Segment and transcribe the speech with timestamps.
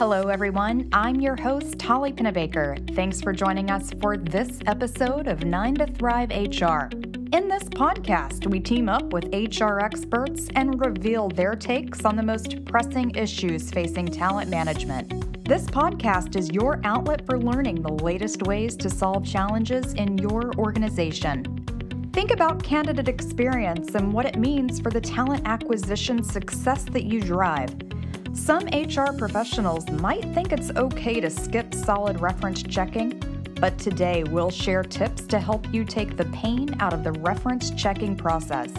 [0.00, 0.88] Hello, everyone.
[0.94, 2.96] I'm your host, Holly Pennebaker.
[2.96, 6.88] Thanks for joining us for this episode of 9 to Thrive HR.
[7.36, 12.22] In this podcast, we team up with HR experts and reveal their takes on the
[12.22, 15.44] most pressing issues facing talent management.
[15.44, 20.50] This podcast is your outlet for learning the latest ways to solve challenges in your
[20.54, 21.44] organization.
[22.14, 27.20] Think about candidate experience and what it means for the talent acquisition success that you
[27.20, 27.76] drive.
[28.32, 33.18] Some HR professionals might think it's okay to skip solid reference checking,
[33.60, 37.70] but today we'll share tips to help you take the pain out of the reference
[37.72, 38.72] checking process.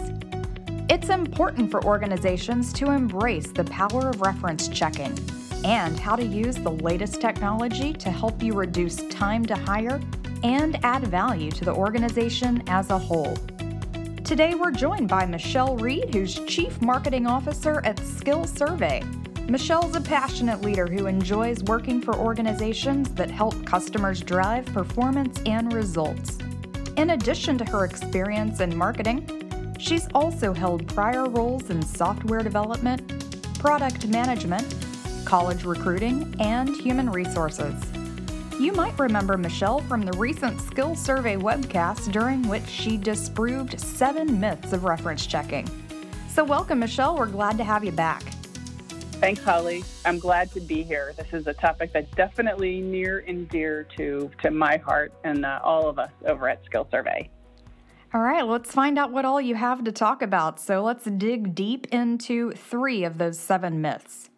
[0.88, 5.16] It's important for organizations to embrace the power of reference checking
[5.64, 10.00] and how to use the latest technology to help you reduce time to hire
[10.42, 13.36] and add value to the organization as a whole.
[14.24, 19.21] Today, we're joined by Michelle Reed, who's Chief Marketing Officer at SkillSurvey.
[19.52, 25.74] Michelle's a passionate leader who enjoys working for organizations that help customers drive performance and
[25.74, 26.38] results.
[26.96, 33.06] In addition to her experience in marketing, she's also held prior roles in software development,
[33.58, 34.74] product management,
[35.26, 37.74] college recruiting, and human resources.
[38.58, 44.72] You might remember Michelle from the recent SkillSurvey webcast during which she disproved seven myths
[44.72, 45.68] of reference checking.
[46.30, 47.18] So, welcome, Michelle.
[47.18, 48.22] We're glad to have you back.
[49.22, 49.84] Thanks, Holly.
[50.04, 51.14] I'm glad to be here.
[51.16, 55.60] This is a topic that's definitely near and dear to, to my heart and uh,
[55.62, 57.28] all of us over at SkillSurvey.
[58.12, 60.58] All right, let's find out what all you have to talk about.
[60.58, 64.28] So let's dig deep into three of those seven myths.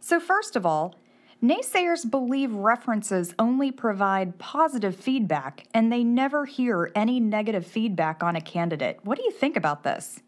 [0.00, 0.94] So, first of all,
[1.42, 8.36] naysayers believe references only provide positive feedback and they never hear any negative feedback on
[8.36, 9.00] a candidate.
[9.02, 10.20] What do you think about this?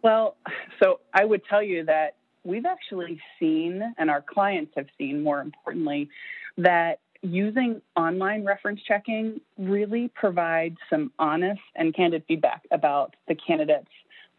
[0.00, 0.36] Well,
[0.80, 2.17] so I would tell you that
[2.48, 6.08] we've actually seen, and our clients have seen more importantly,
[6.56, 13.90] that using online reference checking really provides some honest and candid feedback about the candidates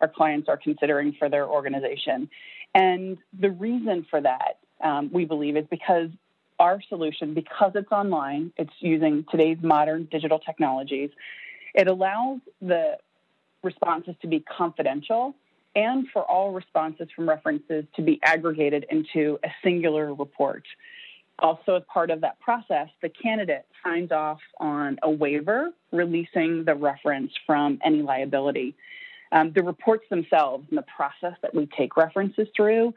[0.01, 2.29] our clients are considering for their organization.
[2.73, 6.09] And the reason for that, um, we believe, is because
[6.57, 11.09] our solution, because it's online, it's using today's modern digital technologies,
[11.75, 12.97] it allows the
[13.61, 15.35] responses to be confidential
[15.75, 20.63] and for all responses from references to be aggregated into a singular report.
[21.39, 26.75] Also, as part of that process, the candidate signs off on a waiver releasing the
[26.75, 28.75] reference from any liability.
[29.31, 32.93] Um, the reports themselves and the process that we take references through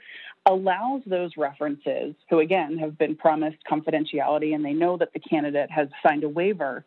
[0.47, 5.71] allows those references, who again have been promised confidentiality and they know that the candidate
[5.71, 6.85] has signed a waiver,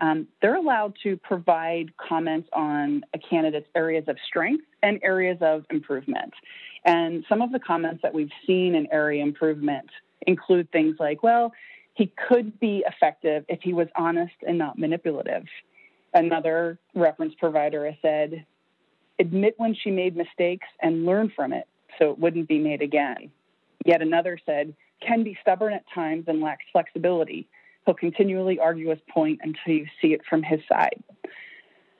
[0.00, 5.64] um, they're allowed to provide comments on a candidate's areas of strength and areas of
[5.70, 6.32] improvement.
[6.84, 9.88] And some of the comments that we've seen in area improvement
[10.26, 11.52] include things like, well,
[11.94, 15.44] he could be effective if he was honest and not manipulative.
[16.12, 18.44] Another reference provider has said,
[19.18, 21.68] admit when she made mistakes and learn from it
[21.98, 23.30] so it wouldn't be made again.
[23.84, 24.74] Yet another said,
[25.06, 27.46] can be stubborn at times and lacks flexibility.
[27.84, 31.02] He'll continually argue his point until you see it from his side.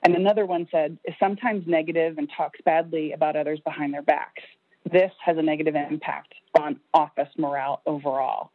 [0.03, 4.43] And another one said, is sometimes negative and talks badly about others behind their backs.
[4.91, 8.51] This has a negative impact on office morale overall.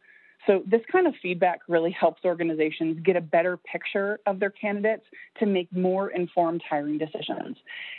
[0.46, 5.04] So, this kind of feedback really helps organizations get a better picture of their candidates
[5.38, 7.58] to make more informed hiring decisions.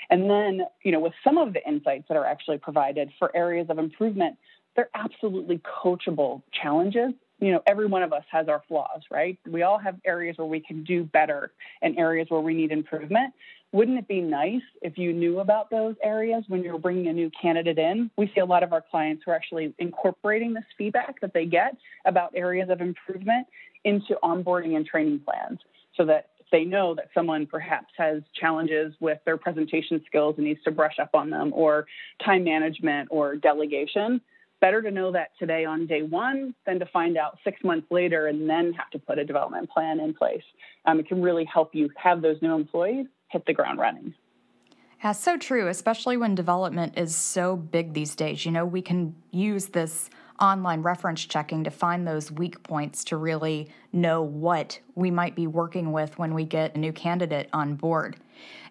[0.09, 3.67] And then, you know, with some of the insights that are actually provided for areas
[3.69, 4.37] of improvement,
[4.75, 9.37] they're absolutely coachable challenges you know, every one of us has our flaws, right?
[9.49, 13.33] We all have areas where we can do better and areas where we need improvement.
[13.71, 17.31] Wouldn't it be nice if you knew about those areas when you're bringing a new
[17.41, 18.11] candidate in?
[18.15, 21.45] We see a lot of our clients who are actually incorporating this feedback that they
[21.45, 21.75] get
[22.05, 23.47] about areas of improvement
[23.83, 25.59] into onboarding and training plans
[25.97, 30.61] so that they know that someone perhaps has challenges with their presentation skills and needs
[30.63, 31.87] to brush up on them or
[32.23, 34.21] time management or delegation
[34.61, 38.27] better to know that today on day one than to find out six months later
[38.27, 40.43] and then have to put a development plan in place.
[40.85, 44.13] Um, it can really help you have those new employees hit the ground running.
[45.03, 48.45] Yeah, so true, especially when development is so big these days.
[48.45, 53.17] You know, we can use this online reference checking to find those weak points to
[53.17, 57.75] really know what we might be working with when we get a new candidate on
[57.75, 58.17] board.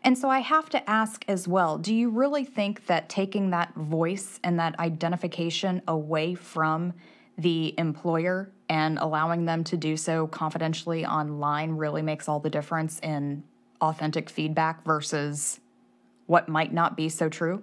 [0.02, 3.74] And so I have to ask as well do you really think that taking that
[3.74, 6.94] voice and that identification away from
[7.38, 13.00] the employer and allowing them to do so confidentially online really makes all the difference
[13.00, 13.42] in
[13.80, 15.60] authentic feedback versus
[16.26, 17.62] what might not be so true?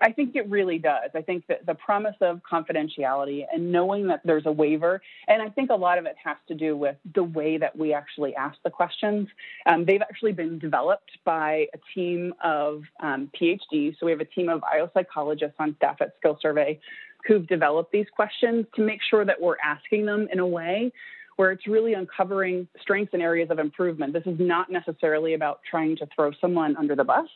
[0.00, 1.10] I think it really does.
[1.14, 5.48] I think that the promise of confidentiality and knowing that there's a waiver, and I
[5.48, 8.58] think a lot of it has to do with the way that we actually ask
[8.62, 9.28] the questions.
[9.64, 13.96] Um, they've actually been developed by a team of um, PhDs.
[13.98, 16.78] So we have a team of IO psychologists on staff at SkillSurvey
[17.26, 20.92] who've developed these questions to make sure that we're asking them in a way
[21.36, 24.12] where it's really uncovering strengths and areas of improvement.
[24.12, 27.28] This is not necessarily about trying to throw someone under the bus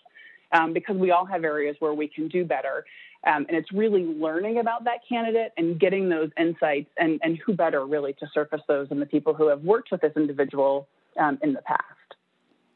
[0.52, 2.84] um, because we all have areas where we can do better.
[3.26, 7.52] Um, and it's really learning about that candidate and getting those insights, and, and who
[7.52, 10.88] better really to surface those than the people who have worked with this individual
[11.18, 11.84] um, in the past.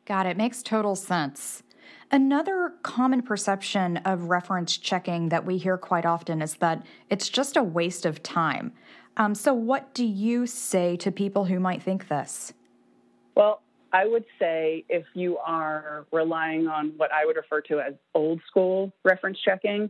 [0.05, 0.37] Got it.
[0.37, 1.63] Makes total sense.
[2.11, 7.57] Another common perception of reference checking that we hear quite often is that it's just
[7.57, 8.73] a waste of time.
[9.17, 12.53] Um, so, what do you say to people who might think this?
[13.35, 13.63] Well,
[13.95, 18.41] I would say if you are relying on what I would refer to as old
[18.49, 19.89] school reference checking,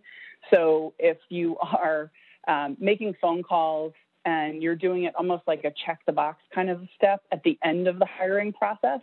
[0.51, 2.11] so if you are
[2.47, 3.95] um, making phone calls
[4.27, 7.59] and you're doing it almost like a check the box kind of step at the
[7.65, 9.01] end of the hiring process,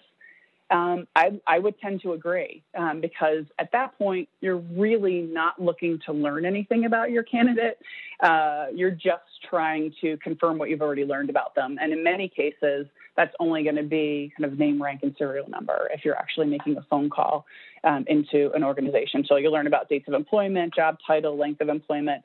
[0.71, 5.62] um, I, I, would tend to agree um, because at that point, you're really not
[5.62, 7.77] looking to learn anything about your candidate.
[8.21, 11.77] Uh, you're just trying to confirm what you've already learned about them.
[11.81, 12.88] And in many cases,
[13.18, 16.47] that's only going to be kind of name, rank, and serial number if you're actually
[16.47, 17.45] making a phone call
[17.83, 19.25] um, into an organization.
[19.27, 22.23] So you'll learn about dates of employment, job title, length of employment.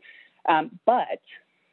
[0.48, 1.20] Um, but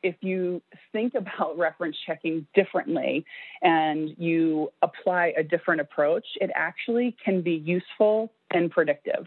[0.04, 0.62] if you
[0.92, 3.26] think about reference checking differently
[3.62, 9.26] and you apply a different approach, it actually can be useful and predictive.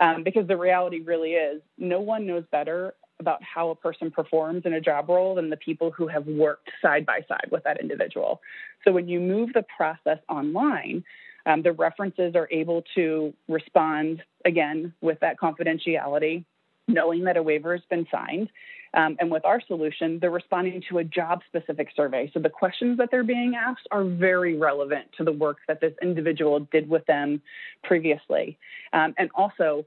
[0.00, 4.62] Um, because the reality really is no one knows better about how a person performs
[4.64, 7.80] in a job role than the people who have worked side by side with that
[7.80, 8.40] individual.
[8.84, 11.04] So when you move the process online,
[11.46, 16.44] um, the references are able to respond again with that confidentiality,
[16.88, 18.48] knowing that a waiver has been signed.
[18.94, 22.30] Um, and with our solution, they're responding to a job specific survey.
[22.32, 25.92] So the questions that they're being asked are very relevant to the work that this
[26.00, 27.42] individual did with them
[27.82, 28.58] previously.
[28.92, 29.84] Um, and also,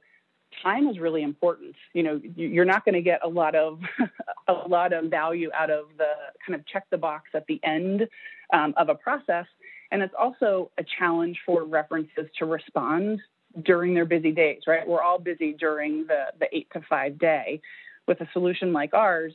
[0.62, 1.75] time is really important.
[1.94, 3.80] You know, you're not going to get a lot of
[4.48, 6.12] a lot of value out of the
[6.45, 8.07] kind of check the box at the end
[8.54, 9.45] um, of a process.
[9.92, 13.21] And it's also a challenge for references to respond
[13.63, 14.88] during their busy days, right?
[14.88, 17.62] We're all busy during the, the eight to five day.
[18.07, 19.33] With a solution like ours,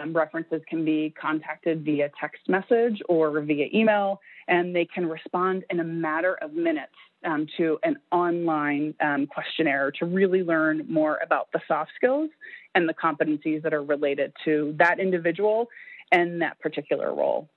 [0.00, 5.64] um, references can be contacted via text message or via email, and they can respond
[5.70, 6.92] in a matter of minutes
[7.24, 12.30] um, to an online um, questionnaire to really learn more about the soft skills
[12.74, 15.68] and the competencies that are related to that individual
[16.10, 17.48] and that particular role.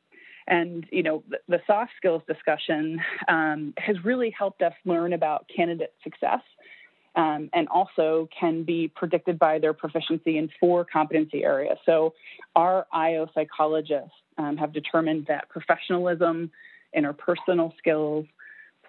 [0.48, 5.50] And you know, the, the soft skills discussion um, has really helped us learn about
[5.56, 6.42] candidate success
[7.16, 11.78] um, and also can be predicted by their proficiency in four competency areas.
[11.86, 12.14] So,
[12.56, 16.52] our IO psychologists um, have determined that professionalism,
[16.96, 18.26] interpersonal skills,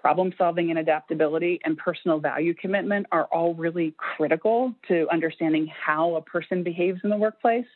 [0.00, 6.14] problem solving and adaptability, and personal value commitment are all really critical to understanding how
[6.16, 7.66] a person behaves in the workplace.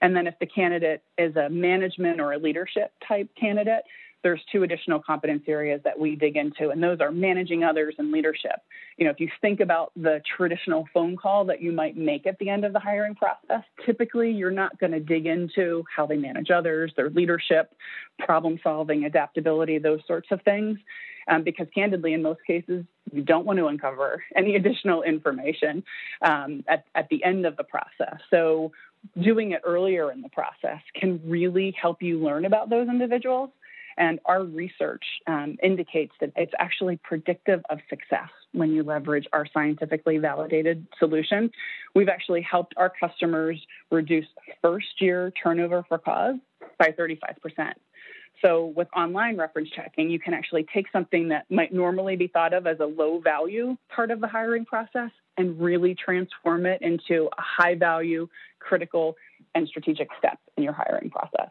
[0.00, 3.84] And then, if the candidate is a management or a leadership type candidate,
[4.24, 8.10] there's two additional competence areas that we dig into, and those are managing others and
[8.10, 8.56] leadership.
[8.96, 12.38] You know, if you think about the traditional phone call that you might make at
[12.38, 16.16] the end of the hiring process, typically you're not going to dig into how they
[16.16, 17.74] manage others, their leadership,
[18.18, 20.78] problem solving, adaptability, those sorts of things.
[21.26, 25.82] Um, because candidly, in most cases, you don't want to uncover any additional information
[26.20, 28.20] um, at, at the end of the process.
[28.30, 28.72] So,
[29.22, 33.50] doing it earlier in the process can really help you learn about those individuals
[33.96, 39.46] and our research um, indicates that it's actually predictive of success when you leverage our
[39.52, 41.50] scientifically validated solution.
[41.94, 43.60] We've actually helped our customers
[43.90, 44.26] reduce
[44.62, 46.36] first year turnover for cause
[46.78, 47.72] by 35%.
[48.42, 52.52] So, with online reference checking, you can actually take something that might normally be thought
[52.52, 57.28] of as a low value part of the hiring process and really transform it into
[57.38, 59.16] a high value, critical,
[59.54, 61.50] and strategic step in your hiring process.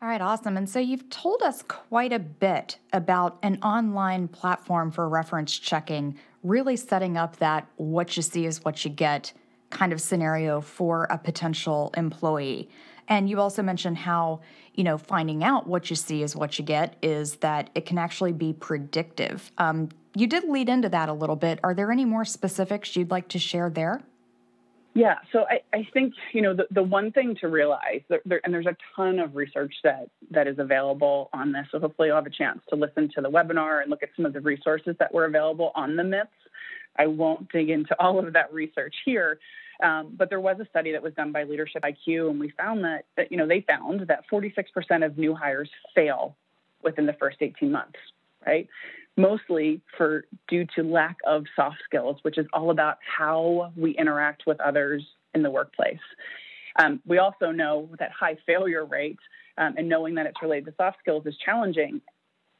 [0.00, 0.56] All right, awesome.
[0.56, 6.16] And so you've told us quite a bit about an online platform for reference checking,
[6.44, 9.32] really setting up that what you see is what you get
[9.70, 12.68] kind of scenario for a potential employee.
[13.08, 14.40] And you also mentioned how,
[14.72, 17.98] you know, finding out what you see is what you get is that it can
[17.98, 19.50] actually be predictive.
[19.58, 21.58] Um, you did lead into that a little bit.
[21.64, 24.02] Are there any more specifics you'd like to share there?
[24.94, 28.52] Yeah, so I, I think you know the, the one thing to realize, there, and
[28.52, 31.66] there's a ton of research that that is available on this.
[31.70, 34.26] So hopefully you'll have a chance to listen to the webinar and look at some
[34.26, 36.30] of the resources that were available on the myths.
[36.98, 39.38] I won't dig into all of that research here,
[39.82, 42.84] Um, but there was a study that was done by Leadership IQ, and we found
[42.84, 46.36] that, that you know they found that 46% of new hires fail
[46.82, 47.98] within the first 18 months,
[48.46, 48.68] right?
[49.18, 54.44] Mostly for due to lack of soft skills, which is all about how we interact
[54.46, 55.98] with others in the workplace.
[56.78, 59.18] Um, we also know that high failure rate
[59.58, 62.00] um, and knowing that it's related to soft skills is challenging.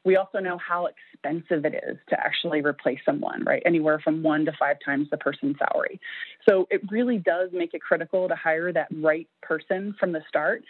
[0.03, 3.63] We also know how expensive it is to actually replace someone, right?
[3.65, 5.99] Anywhere from one to five times the person's salary.
[6.47, 10.63] So it really does make it critical to hire that right person from the start.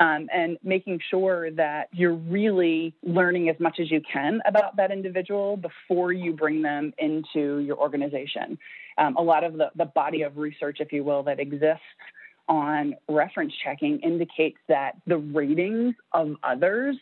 [0.00, 4.92] Um, and making sure that you're really learning as much as you can about that
[4.92, 8.58] individual before you bring them into your organization.
[8.96, 11.82] Um, a lot of the, the body of research, if you will, that exists
[12.48, 16.96] on reference checking indicates that the ratings of others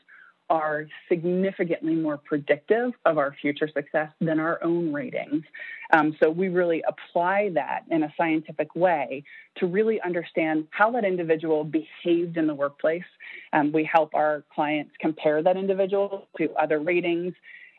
[0.49, 5.45] are significantly more predictive of our future success than our own ratings.
[5.93, 9.25] Um, so we really apply that in a scientific way
[9.57, 13.05] to really understand how that individual behaved in the workplace.
[13.53, 17.35] Um, we help our clients compare that individual to other ratings.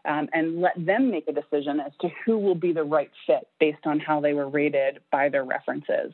[0.05, 3.45] Um, and let them make a decision as to who will be the right fit
[3.59, 6.13] based on how they were rated by their references.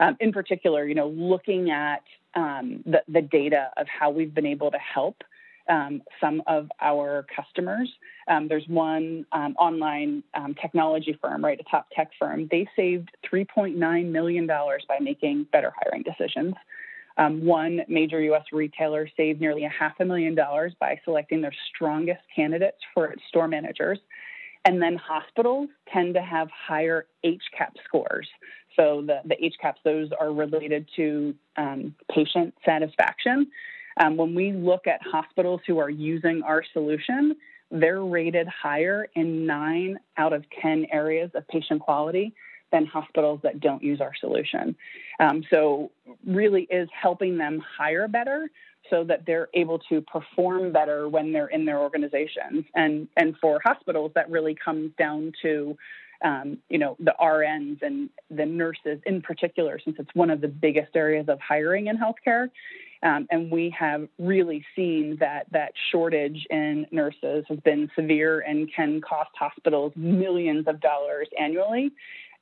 [0.00, 2.02] Um, in particular, you know, looking at
[2.34, 5.22] um, the, the data of how we've been able to help
[5.68, 7.90] um, some of our customers.
[8.28, 12.48] Um, there's one um, online um, technology firm, right, a top tech firm.
[12.50, 16.54] They saved $3.9 million by making better hiring decisions.
[17.16, 18.44] Um, one major U.S.
[18.52, 23.22] retailer saved nearly a half a million dollars by selecting their strongest candidates for its
[23.28, 23.98] store managers.
[24.64, 28.28] And then hospitals tend to have higher HCAHPS scores.
[28.76, 33.50] So the, the HCAHPS, those are related to um, patient satisfaction.
[33.98, 37.36] Um, when we look at hospitals who are using our solution,
[37.70, 42.34] they're rated higher in nine out of 10 areas of patient quality
[42.70, 44.76] than hospitals that don't use our solution.
[45.20, 45.90] Um, so,
[46.26, 48.50] really is helping them hire better
[48.90, 52.64] so that they're able to perform better when they're in their organizations.
[52.74, 55.76] And, and for hospitals, that really comes down to
[56.22, 60.48] um, you know, the RNs and the nurses in particular, since it's one of the
[60.48, 62.50] biggest areas of hiring in healthcare.
[63.02, 68.72] Um, and we have really seen that that shortage in nurses has been severe and
[68.74, 71.92] can cost hospitals millions of dollars annually.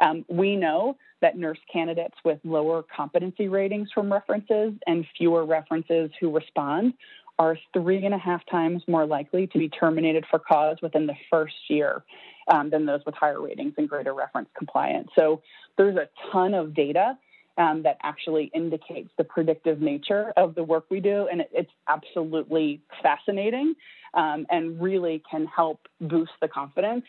[0.00, 6.10] Um, we know that nurse candidates with lower competency ratings from references and fewer references
[6.20, 6.94] who respond
[7.38, 11.14] are three and a half times more likely to be terminated for cause within the
[11.30, 12.02] first year
[12.48, 15.08] um, than those with higher ratings and greater reference compliance.
[15.14, 15.42] So
[15.76, 17.18] there's a ton of data
[17.58, 21.70] um, that actually indicates the predictive nature of the work we do, and it, it's
[21.88, 23.74] absolutely fascinating
[24.14, 27.04] um, and really can help boost the confidence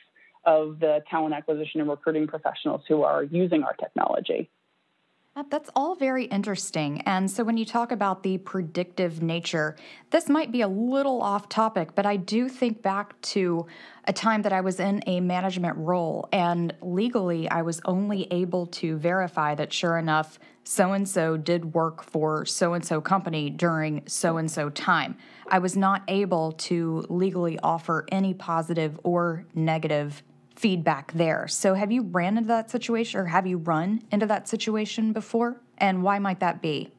[0.45, 4.49] of the talent acquisition and recruiting professionals who are using our technology.
[5.49, 7.01] That's all very interesting.
[7.01, 9.75] And so, when you talk about the predictive nature,
[10.09, 13.67] this might be a little off topic, but I do think back to
[14.05, 18.65] a time that I was in a management role, and legally, I was only able
[18.67, 23.49] to verify that, sure enough, so and so did work for so and so company
[23.49, 25.17] during so and so time.
[25.49, 30.23] I was not able to legally offer any positive or negative
[30.57, 31.47] feedback there.
[31.47, 35.61] So, have you ran into that situation or have you run into that situation before?
[35.77, 36.91] And why might that be?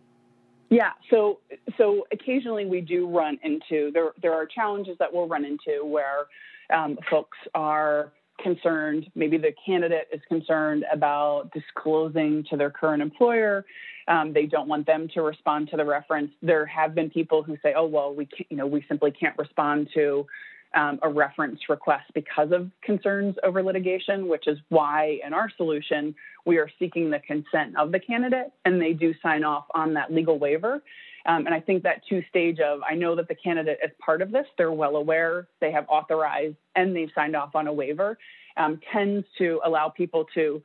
[0.70, 1.40] Yeah, so
[1.78, 4.12] so occasionally we do run into there.
[4.20, 6.26] There are challenges that we'll run into where
[6.72, 8.12] um, folks are
[8.42, 9.10] concerned.
[9.14, 13.64] Maybe the candidate is concerned about disclosing to their current employer.
[14.08, 16.30] Um, they don't want them to respond to the reference.
[16.42, 19.36] There have been people who say, "Oh, well, we can't, you know we simply can't
[19.38, 20.26] respond to
[20.74, 26.14] um, a reference request because of concerns over litigation, which is why in our solution
[26.44, 30.12] we are seeking the consent of the candidate and they do sign off on that
[30.12, 30.82] legal waiver.
[31.26, 34.22] Um, and I think that two stage of I know that the candidate is part
[34.22, 38.18] of this, they're well aware, they have authorized, and they've signed off on a waiver,
[38.56, 40.62] um, tends to allow people to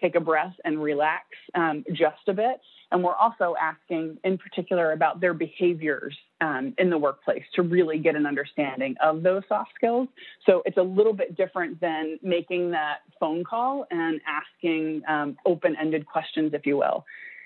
[0.00, 2.60] take a breath and relax um, just a bit.
[2.90, 7.98] And we're also asking, in particular, about their behaviors um, in the workplace to really
[7.98, 10.08] get an understanding of those soft skills.
[10.44, 15.76] So it's a little bit different than making that phone call and asking um, open
[15.80, 17.04] ended questions, if you will.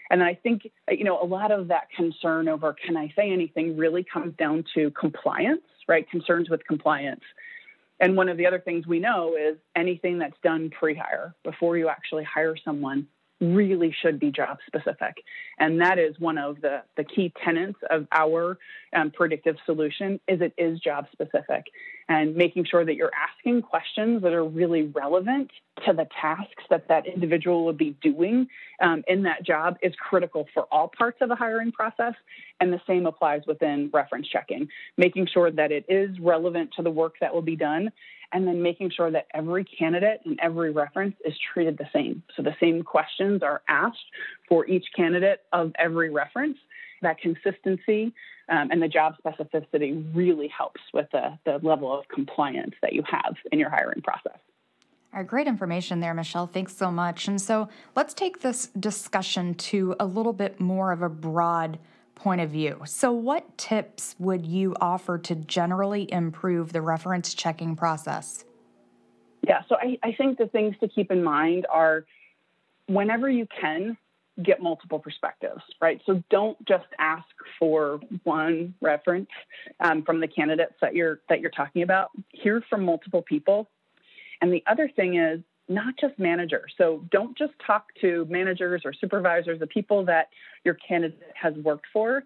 [0.08, 3.76] And I think, you know, a lot of that concern over can I say anything
[3.76, 6.08] really comes down to compliance, right?
[6.08, 7.24] Concerns with compliance.
[8.00, 11.76] And one of the other things we know is anything that's done pre hire, before
[11.76, 13.08] you actually hire someone,
[13.40, 15.16] really should be job specific.
[15.59, 18.59] And that is one of the, the key tenets of our
[18.95, 21.66] um, predictive solution is it is job specific
[22.09, 25.50] and making sure that you're asking questions that are really relevant
[25.85, 28.47] to the tasks that that individual would be doing
[28.81, 32.14] um, in that job is critical for all parts of the hiring process.
[32.60, 36.90] And the same applies within reference checking, making sure that it is relevant to the
[36.90, 37.90] work that will be done
[38.32, 42.22] and then making sure that every candidate and every reference is treated the same.
[42.36, 43.98] So the same questions are asked
[44.48, 46.58] for each candidate of every reference.
[47.02, 48.14] That consistency
[48.48, 53.02] um, and the job specificity really helps with the, the level of compliance that you
[53.08, 54.38] have in your hiring process.
[55.26, 56.46] Great information there, Michelle.
[56.46, 57.26] Thanks so much.
[57.26, 61.78] And so let's take this discussion to a little bit more of a broad
[62.16, 62.82] point of view.
[62.85, 68.44] So, what tips would you offer to generally improve the reference checking process?
[69.46, 72.04] Yeah, so I, I think the things to keep in mind are
[72.88, 73.96] whenever you can,
[74.42, 76.00] get multiple perspectives, right?
[76.04, 77.25] So don't just ask
[77.58, 79.30] for one reference
[79.80, 82.11] um, from the candidates that you're that you're talking about.
[82.32, 83.68] Hear from multiple people.
[84.42, 86.73] And the other thing is not just managers.
[86.78, 90.28] So don't just talk to managers or supervisors, the people that
[90.64, 92.25] your candidate has worked for.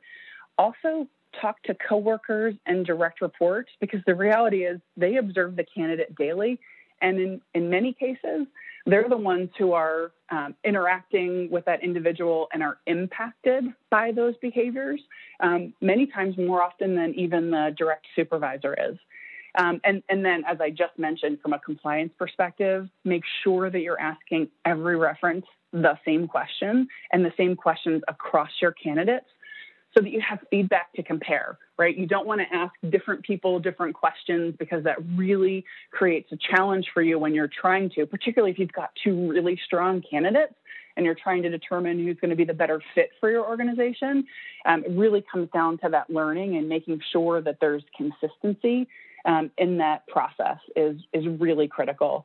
[0.59, 1.07] Also
[1.41, 6.59] talk to coworkers and direct reports because the reality is they observe the candidate daily.
[7.01, 8.47] And in, in many cases,
[8.87, 14.35] they're the ones who are um, interacting with that individual and are impacted by those
[14.41, 15.01] behaviors,
[15.41, 18.97] um, many times more often than even the direct supervisor is.
[19.57, 23.81] Um, and, and then, as I just mentioned, from a compliance perspective, make sure that
[23.81, 29.27] you're asking every reference the same question and the same questions across your candidates
[29.95, 31.97] so that you have feedback to compare, right?
[31.97, 36.87] You don't want to ask different people different questions because that really creates a challenge
[36.95, 40.55] for you when you're trying to, particularly if you've got two really strong candidates
[40.97, 44.25] and you're trying to determine who's going to be the better fit for your organization.
[44.65, 48.87] Um, it really comes down to that learning and making sure that there's consistency
[49.25, 52.25] um, in that process is is really critical.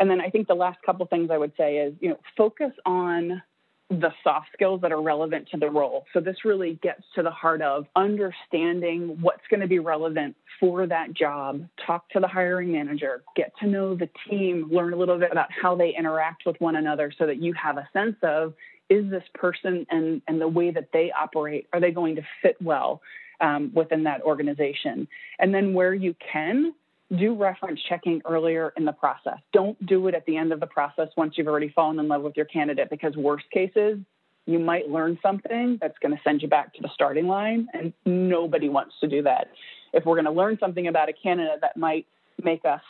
[0.00, 2.72] And then I think the last couple things I would say is, you know, focus
[2.84, 3.42] on
[3.90, 6.06] the soft skills that are relevant to the role.
[6.12, 10.86] So this really gets to the heart of understanding what's going to be relevant for
[10.86, 11.66] that job.
[11.86, 15.48] Talk to the hiring manager, get to know the team, learn a little bit about
[15.52, 18.54] how they interact with one another so that you have a sense of
[18.88, 22.56] is this person and, and the way that they operate, are they going to fit
[22.60, 23.00] well
[23.44, 25.06] um, within that organization?
[25.38, 26.74] And then where you can,
[27.16, 29.38] do reference checking earlier in the process.
[29.52, 32.22] Don't do it at the end of the process once you've already fallen in love
[32.22, 33.98] with your candidate because worst cases,
[34.46, 37.92] you might learn something that's going to send you back to the starting line and
[38.04, 39.48] nobody wants to do that.
[39.92, 42.06] If we're going to learn something about a candidate that might
[42.42, 42.82] make us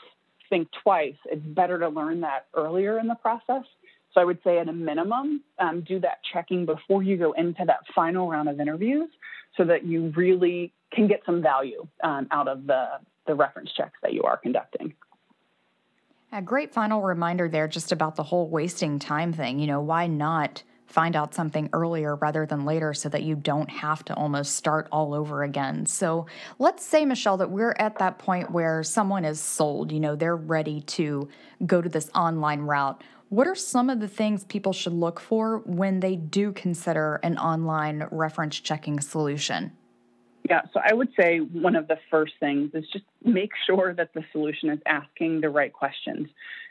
[0.48, 3.64] think twice, it's better to learn that earlier in the process.
[4.14, 7.64] So I would say at a minimum, um, do that checking before you go into
[7.66, 9.10] that final round of interviews
[9.56, 12.86] so that you really can get some value um, out of the
[13.26, 14.92] the reference checks that you are conducting.
[16.30, 19.58] A great final reminder there just about the whole wasting time thing.
[19.58, 23.70] You know, why not find out something earlier rather than later so that you don't
[23.70, 25.86] have to almost start all over again?
[25.86, 26.26] So
[26.58, 30.36] let's say, Michelle, that we're at that point where someone is sold, you know, they're
[30.36, 31.28] ready to
[31.64, 33.02] go to this online route.
[33.34, 37.36] What are some of the things people should look for when they do consider an
[37.36, 39.72] online reference checking solution?
[40.48, 44.14] Yeah, so I would say one of the first things is just make sure that
[44.14, 46.28] the solution is asking the right questions.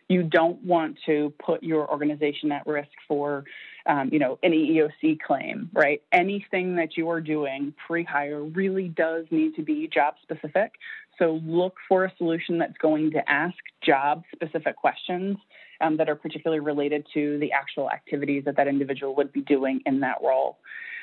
[0.07, 3.43] You don't want to put your organization at risk for,
[3.85, 6.01] um, you know, any EEOC claim, right?
[6.13, 10.75] Anything that you are doing pre-hire really does need to be job specific.
[11.19, 15.35] So look for a solution that's going to ask job specific questions
[15.83, 19.81] um, that are particularly related to the actual activities that that individual would be doing
[19.85, 20.57] in that role.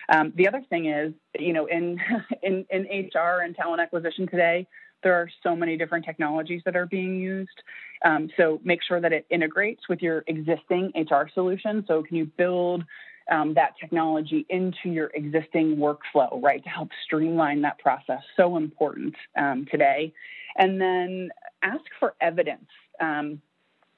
[0.08, 1.98] Um, the other thing is, you know, in,
[2.42, 2.82] in, in
[3.14, 4.66] HR and talent acquisition today,
[5.02, 7.62] there are so many different technologies that are being used.
[8.04, 11.84] Um, so make sure that it integrates with your existing HR solution.
[11.86, 12.84] So can you build
[13.30, 18.20] um, that technology into your existing workflow, right, to help streamline that process?
[18.36, 20.12] So important um, today.
[20.56, 21.30] And then
[21.62, 22.66] ask for evidence.
[23.00, 23.40] Um,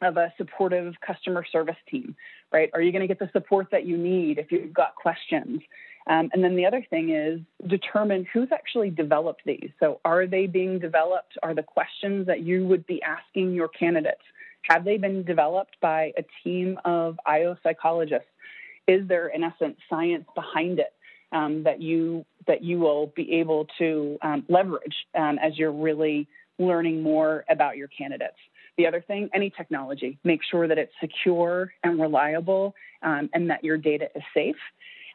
[0.06, 2.16] of a supportive customer service team,
[2.52, 2.70] right?
[2.74, 5.60] Are you going to get the support that you need if you've got questions?
[6.06, 9.70] Um, and then the other thing is determine who's actually developed these.
[9.78, 11.38] So, are they being developed?
[11.42, 14.22] Are the questions that you would be asking your candidates
[14.62, 18.28] have they been developed by a team of IO psychologists?
[18.86, 20.92] Is there, in essence, science behind it
[21.32, 26.28] um, that you that you will be able to um, leverage um, as you're really
[26.58, 28.36] learning more about your candidates?
[28.76, 33.62] The other thing, any technology, make sure that it's secure and reliable um, and that
[33.62, 34.56] your data is safe.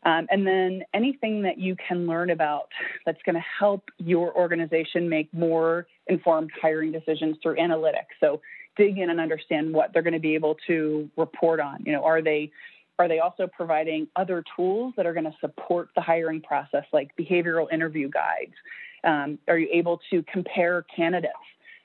[0.04, 2.70] Um, and then anything that you can learn about
[3.06, 8.14] that's going to help your organization make more informed hiring decisions through analytics.
[8.20, 8.42] So
[8.78, 11.84] dig in and understand what they're going to be able to report on.
[11.84, 12.52] You know, are they
[13.00, 17.16] are they also providing other tools that are going to support the hiring process, like
[17.16, 18.54] behavioral interview guides?
[19.04, 21.34] Um, are you able to compare candidates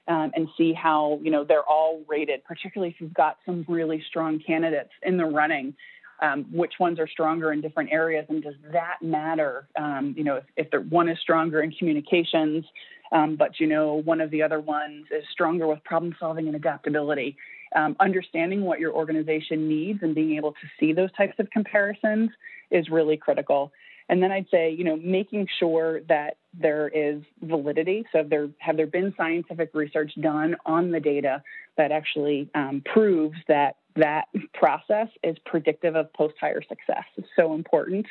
[0.08, 4.02] um, and see how you know they're all rated, particularly if you've got some really
[4.08, 5.74] strong candidates in the running?
[6.20, 9.66] Um, which ones are stronger in different areas, and does that matter?
[9.76, 12.64] Um, you know, if, if one is stronger in communications,
[13.10, 16.56] um, but you know one of the other ones is stronger with problem solving and
[16.56, 17.36] adaptability.
[17.74, 22.30] Um, understanding what your organization needs and being able to see those types of comparisons
[22.70, 23.72] is really critical.
[24.08, 28.04] And then I'd say, you know, making sure that there is validity.
[28.12, 31.42] So, there have there been scientific research done on the data
[31.76, 37.04] that actually um, proves that that process is predictive of post hire success?
[37.16, 38.06] It's so important.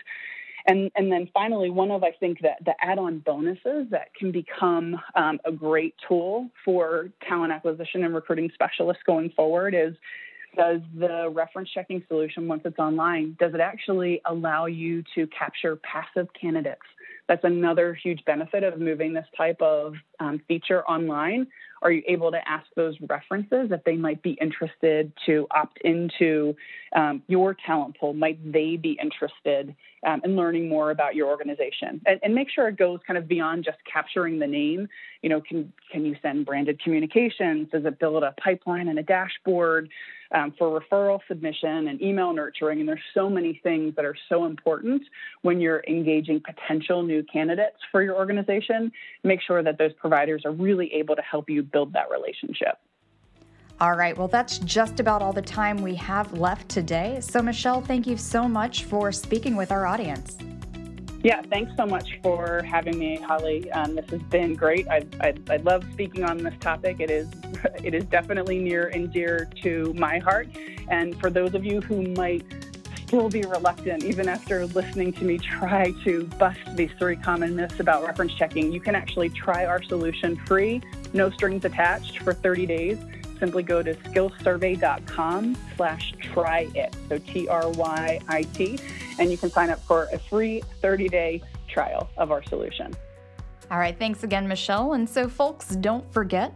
[0.68, 5.00] And, and then finally, one of I think that the add-on bonuses that can become
[5.16, 9.96] um, a great tool for talent acquisition and recruiting specialists going forward is
[10.56, 15.78] does the reference checking solution, once it's online, does it actually allow you to capture
[15.78, 16.82] passive candidates?
[17.28, 21.48] That's another huge benefit of moving this type of um, feature online.
[21.82, 26.56] Are you able to ask those references if they might be interested to opt into
[26.96, 28.14] um, your talent pool?
[28.14, 32.02] Might they be interested um, in learning more about your organization?
[32.06, 34.88] And, and, make sure it goes kind of beyond just capturing the name.
[35.22, 37.70] You know, can can you send branded communications?
[37.72, 39.90] Does it build a pipeline and a dashboard?
[40.34, 42.80] um, for referral submission and email nurturing.
[42.80, 45.04] And there's so many things that are so important
[45.42, 48.92] when you're engaging potential new candidates for your organization.
[49.24, 52.78] Make sure that those providers are really able to help you build that relationship.
[53.80, 57.18] All right, well, that's just about all the time we have left today.
[57.20, 60.38] So, Michelle, thank you so much for speaking with our audience.
[61.24, 63.72] Yeah, thanks so much for having me, Holly.
[63.72, 64.88] Um, this has been great.
[64.88, 66.98] I, I, I love speaking on this topic.
[67.00, 67.28] It is
[67.84, 70.48] it is definitely near and dear to my heart.
[70.88, 72.44] And for those of you who might
[73.06, 77.80] still be reluctant, even after listening to me try to bust these three common myths
[77.80, 80.82] about reference checking, you can actually try our solution free,
[81.14, 82.98] no strings attached, for 30 days
[83.42, 86.96] simply go to skillsurvey.com slash try it.
[87.10, 88.80] So T R Y I T.
[89.20, 92.94] And you can sign up for a free 30 day trial of our solution.
[93.70, 93.98] All right.
[93.98, 94.94] Thanks again, Michelle.
[94.94, 96.54] And so, folks, don't forget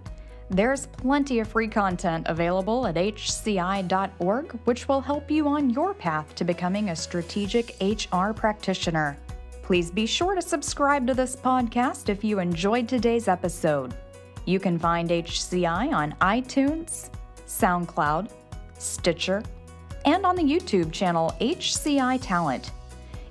[0.49, 6.35] there's plenty of free content available at hci.org, which will help you on your path
[6.35, 9.17] to becoming a strategic HR practitioner.
[9.63, 13.95] Please be sure to subscribe to this podcast if you enjoyed today's episode.
[14.45, 17.09] You can find HCI on iTunes,
[17.47, 18.29] SoundCloud,
[18.77, 19.43] Stitcher,
[20.05, 22.71] and on the YouTube channel HCI Talent.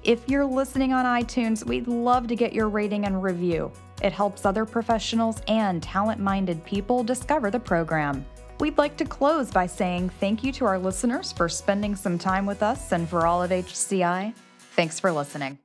[0.03, 3.73] If you're listening on iTunes, we'd love to get your rating and review.
[4.03, 8.27] It helps other professionals and talent minded people discover the program.
[8.61, 12.45] We'd like to close by saying thank you to our listeners for spending some time
[12.47, 14.35] with us and for all of HCI.
[14.75, 15.64] Thanks for listening.